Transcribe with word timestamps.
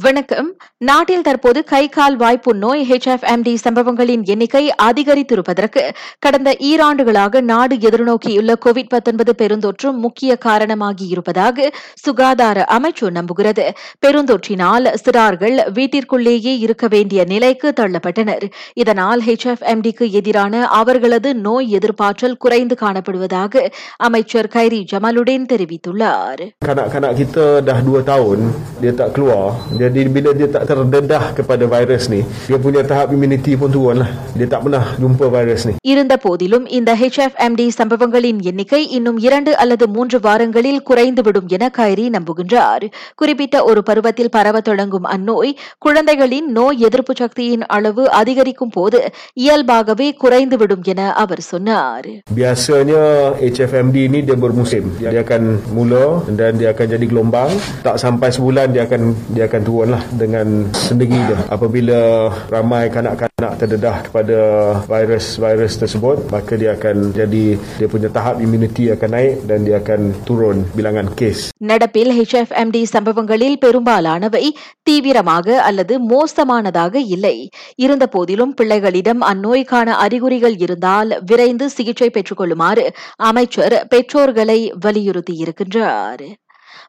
வணக்கம். 0.00 0.56
நாட்டில் 0.78 1.22
தற்போது 1.22 1.64
கை 1.64 1.88
கால் 1.88 2.16
வாய்ப்பு 2.16 2.54
நோய் 2.54 2.86
ஹெச்எஃப்எம்டி 2.90 3.54
சம்பவங்களின் 3.54 4.24
எண்ணிக்கை 4.24 4.74
அதிகரித்திருப்பதற்கு 4.82 5.90
கடந்த 6.18 6.56
ஈராண்டுகளாக 6.58 7.40
நாடு 7.40 7.76
எதிர்நோக்கியுள்ள 7.76 8.54
கோவிட் 8.66 9.32
பெருந்தொற்று 9.38 9.92
முக்கிய 9.92 10.38
காரணமாகியிருப்பதாக 10.44 11.70
சுகாதார 11.94 12.66
அமைச்சு 12.70 13.00
நம்புகிறது. 13.00 13.70
பெருந்தொற்றினால் 14.06 14.94
சிறார்கள் 15.04 15.74
வீட்டிற்குள்ளேயே 15.74 16.58
இருக்க 16.58 16.88
வேண்டிய 16.88 17.24
நிலைக்கு 17.24 17.72
தள்ளப்பட்டனர். 17.80 18.50
இதனால் 18.74 19.22
ஹெச்எஃப்எம்டிக்கு 19.26 20.10
எதிரான 20.10 20.66
அவர்களது 20.66 21.34
நோய் 21.34 21.76
எதிர்ப்பாற்றல் 21.76 22.38
குறைந்து 22.38 22.76
காணப்படுவதாக 22.80 23.66
அமைச்சர் 23.96 24.50
கைரி 24.54 24.84
ஜமாலுடன் 24.92 25.46
தெரிவித்துள்ளார். 25.52 26.56
Kanak-kanak 29.87 29.93
kita 29.93 29.93
dah 29.93 29.93
2 29.93 29.93
tahun 29.93 29.93
dia 29.93 29.93
tak 29.93 29.93
keluar. 29.93 29.93
Jadi 29.93 30.01
bila 30.09 30.29
dia 30.33 30.47
tak 30.47 30.63
terdedah 30.67 31.23
kepada 31.33 31.65
virus 31.65 32.03
ni, 32.09 32.21
dia 32.47 32.57
punya 32.57 32.81
tahap 32.83 33.07
immunity 33.11 33.55
pun 33.55 33.69
turun 33.69 33.97
lah. 34.01 34.09
Dia 34.33 34.47
tak 34.47 34.61
pernah 34.63 34.83
jumpa 34.99 35.25
virus 35.29 35.63
ni. 35.65 35.73
இருந்த 35.83 36.15
போதிலும் 36.17 36.65
இந்த 36.67 36.91
ஹெச்எஃப்எம்டி 37.01 37.65
சம்பவங்களின் 37.79 38.39
எண்ணிக்கை 38.49 38.81
இன்னும் 38.97 39.19
இரண்டு 39.19 39.51
அல்லது 39.57 39.85
மூன்று 39.87 40.17
வாரங்களில் 40.19 40.81
குறைந்துவிடும் 40.83 41.47
என 41.47 41.69
கைரி 41.77 42.05
நம்புகின்றார் 42.09 42.85
குறிப்பிட்ட 43.15 43.55
ஒரு 43.63 43.83
பருவத்தில் 43.83 44.29
பரவ 44.29 44.61
தொடங்கும் 44.61 45.07
அந்நோய் 45.15 45.51
குழந்தைகளின் 45.79 46.47
நோய் 46.51 46.79
எதிர்ப்பு 46.79 47.13
சக்தியின் 47.13 47.65
அளவு 47.65 48.03
அதிகரிக்கும் 48.11 48.73
போது 48.73 48.99
இயல்பாகவே 49.33 50.15
குறைந்துவிடும் 50.23 50.83
என 50.93 51.01
அவர் 51.23 51.43
சொன்னார் 51.51 52.07
Biasanya 52.33 53.01
HFMD 53.51 53.97
ni 54.13 54.19
dia 54.27 54.35
bermusim. 54.35 54.83
Dia 55.03 55.21
akan 55.21 55.41
mula 55.75 56.05
dan 56.39 56.57
dia 56.59 56.69
akan 56.73 56.85
jadi 56.93 57.05
gelombang. 57.11 57.51
Tak 57.83 57.95
sampai 58.03 58.29
sebulan 58.31 58.73
dia 58.73 58.83
akan 58.87 59.01
dia 59.35 59.45
akan 59.49 59.61
turun 59.67 59.76
lah 59.84 60.02
dengan 60.12 60.46
sendiri 60.72 61.18
dia. 61.20 61.38
Apabila 61.48 61.98
ramai 62.48 62.88
kanak-kanak 62.88 63.52
terdedah 63.56 63.96
kepada 64.02 64.38
virus-virus 64.86 65.76
tersebut, 65.76 66.26
maka 66.28 66.52
dia 66.54 66.74
akan 66.74 67.12
jadi 67.12 67.44
dia 67.78 67.88
punya 67.88 68.08
tahap 68.08 68.40
immunity 68.40 68.88
akan 68.88 69.10
naik 69.10 69.34
dan 69.44 69.62
dia 69.62 69.76
akan 69.78 70.00
turun 70.24 70.64
bilangan 70.72 71.06
kes. 71.12 71.38
நடப்பில் 71.62 72.12
HFMD 72.18 72.82
சம்பவங்களில் 72.86 73.58
பெரும்பாலானவை 73.58 74.44
தீவிரமாக 74.82 75.46
அல்லது 75.60 75.94
மோசமானதாக 76.08 76.94
இல்லை 77.08 77.36
இருந்த 77.76 78.04
போதிலும் 78.06 78.54
பிள்ளைகளிடம் 78.58 79.22
அந்நோய்க்கான 79.30 79.88
அறிகுறிகள் 79.98 80.56
இருந்தால் 80.58 81.12
விரைந்து 81.26 81.68
சிகிச்சை 81.68 82.10
பெற்றுக் 82.10 82.36
கொள்ளுமாறு 82.36 82.84
அமைச்சர் 83.30 83.76
பெற்றோர்களை 83.88 84.60
வலியுறுத்தியிருக்கின்றார் 84.84 86.26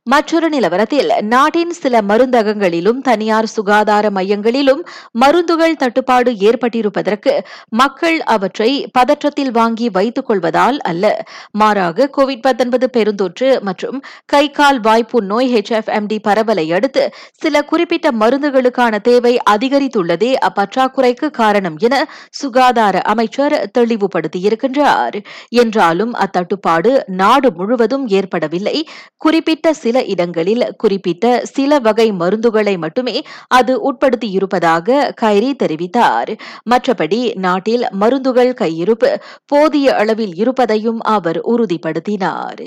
மற்றொரு 0.04 0.50
நிலவரத்தில் 0.50 1.22
நாட்டின் 1.22 1.70
சில 1.70 2.02
மருந்தகங்களிலும் 2.02 3.02
தனியார் 3.02 3.48
சுகாதார 3.48 4.10
மையங்களிலும் 4.10 4.82
மருந்துகள் 5.12 5.76
தட்டுப்பாடு 5.76 6.32
ஏற்பட்டிருப்பதற்கு 6.32 7.40
மக்கள் 7.70 8.22
அவற்றை 8.22 8.90
பதற்றத்தில் 9.00 9.52
வாங்கி 9.52 9.90
வைத்துக் 9.90 10.26
கொள்வதால் 10.26 10.80
அல்ல. 10.82 11.24
மாறாக 11.52 12.10
கோவிட் 12.18 12.88
பெருந்தொற்று 12.98 13.62
மற்றும் 13.62 14.04
கை 14.26 14.52
கால் 14.52 14.80
வாய்ப்பு 14.80 15.24
நோய் 15.24 15.54
ஹெச்எஃப்எம்டி 15.56 16.18
பரவலை 16.28 16.74
அடுத்து 16.74 17.14
சில 17.38 17.64
குறிப்பிட்ட 17.64 18.12
மருந்துகளுக்கான 18.12 19.02
தேவை 19.02 19.38
அதிகரித்துள்ளதே 19.50 20.32
அப்பற்றாக்குறைக்கு 20.48 21.30
காரணம் 21.30 21.78
என 21.78 21.96
சுகாதார 22.30 23.02
அமைச்சர் 23.02 23.70
தெளிவுபடுத்தியிருக்கின்றார். 23.78 25.18
என்றாலும் 25.50 26.14
அத்தட்டுப்பாடு 26.14 27.04
நாடு 27.08 27.54
முழுவதும் 27.54 28.08
ஏற்படவில்லை. 28.08 28.88
குறிப்பிட்ட 29.18 29.74
சில 29.84 30.04
இடங்களில் 30.14 30.66
குறிப்பிட்ட 30.78 31.26
சில 31.56 31.80
வகை 31.88 32.08
மருந்துகளை 32.22 32.76
மட்டுமே 32.78 33.18
அது 33.60 33.74
உட்படுத்தியிருப்பதாக 33.90 35.00
கைரி 35.22 35.52
தெரிவித்தார். 35.64 36.32
மற்றபடி 36.72 37.22
நாட்டில் 37.46 37.86
மருந்துகள் 38.02 38.54
கையிருப்பு 38.62 39.12
போதிய 39.46 39.96
அளவில் 39.96 40.36
இருப்பதையும் 40.36 41.02
அவர் 41.16 41.42
உறுதிப்படுத்தினார். 41.54 42.64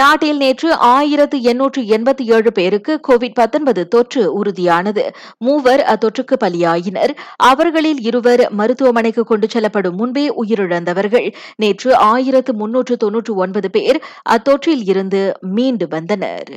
நாட்டில் 0.00 0.36
நேற்று 0.36 0.68
ஆயிரத்து 0.74 1.42
எண்ணூற்று 1.42 1.82
எண்பத்தி 1.82 2.22
ஏழு 2.22 2.52
பேருக்கு 2.52 3.00
கோவிட் 3.08 3.34
பத்தொன்பது 3.34 3.88
தொற்று 3.88 4.22
உறுதியானது. 4.42 5.04
மூவர் 5.38 5.82
அத்தொற்றுக்கு 5.92 6.36
பலியாயினர். 6.44 7.12
அவர்களில் 7.36 8.00
இருவர் 8.00 8.52
மருத்துவமனைக்கு 8.52 9.24
கொண்டு 9.24 9.48
செல்லப்படும் 9.48 9.96
முன்பே 9.96 10.26
உயிரிழந்தவர்கள். 10.42 11.34
நேற்று 11.56 11.96
ஆயிரத்து 11.96 12.54
முன்னூற்று 12.54 12.96
தொன்னூற்று 12.96 13.34
ஒன்பது 13.34 13.70
பேர் 13.70 14.02
அத்தொற்றில் 14.30 14.84
இருந்து 14.84 15.32
மீண்டு 15.40 15.88
வந்தனர். 15.88 16.54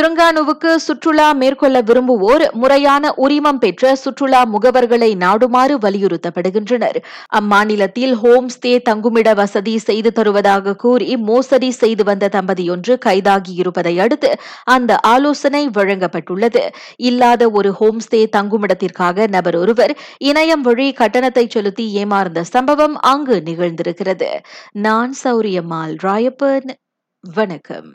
திருங்கானுவுக்கு 0.00 0.74
சுற்றுலா 0.74 1.32
மேற்கொள்ள 1.32 1.80
விரும்புவோர் 1.80 2.50
முறையான 2.52 3.14
உரிமம் 3.16 3.58
பெற்ற 3.58 3.94
சுற்றுலா 3.94 4.44
முகவர்களை 4.44 5.14
நாடுமாறு 5.14 5.78
வலியுறுத்தப்படுகின்றனர். 5.82 6.96
அம்மாநிலத்தில் 7.40 8.12
ஹோம் 8.12 8.48
ஸ்டே 8.48 8.82
தங்குமிட 8.82 9.34
வசதி 9.34 9.78
செய்து 9.78 10.12
தருவதாக 10.12 10.74
கூறி 10.74 11.16
மோசடி 11.16 11.70
செய்து 11.70 12.04
வந்த 12.04 12.28
தம்பதியொன்று 12.32 12.96
கைதாகியிருப்பதை 13.04 13.98
அடுத்து 13.98 14.38
அந்த 14.64 14.96
ஆலோசனை 14.96 15.68
வழங்கப்பட்டுள்ளது. 15.68 16.68
இல்லாத 16.96 17.50
ஒரு 17.50 17.72
ஹோம் 17.72 18.00
ஸ்டே 18.00 18.26
தங்குமிடத்திற்காக 18.36 19.28
நபர் 19.28 19.56
ஒருவர் 19.56 19.98
இணையம் 20.24 20.60
வழி 20.62 20.92
கட்டணத்தை 20.92 21.46
செலுத்தி 21.48 21.92
ஏமாறுந்த 21.92 22.42
சம்பவம் 22.42 22.96
அங்கு 23.00 23.42
நிகழ்ந்திருக்கிறது. 23.44 24.30
நான் 24.72 25.14
சௌரியம்மாள் 25.24 25.96
ராயப்பன். 26.02 26.70
வணக்கம். 27.34 27.92